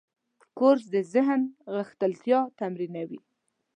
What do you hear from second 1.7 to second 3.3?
غښتلتیا تمرینوي.